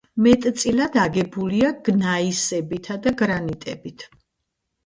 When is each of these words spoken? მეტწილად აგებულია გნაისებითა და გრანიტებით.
მეტწილად 0.27 0.97
აგებულია 1.01 1.69
გნაისებითა 1.89 2.99
და 3.05 3.15
გრანიტებით. 3.23 4.09